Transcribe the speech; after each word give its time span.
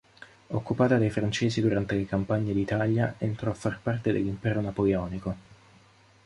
Occupata 0.47 0.97
dai 0.97 1.11
francesi 1.11 1.61
durante 1.61 1.93
le 1.93 2.07
Campagne 2.07 2.53
d'Italia, 2.53 3.13
entrò 3.19 3.51
a 3.51 3.53
far 3.53 3.79
parte 3.79 4.11
dell'impero 4.11 4.59
napoleonico. 4.59 5.35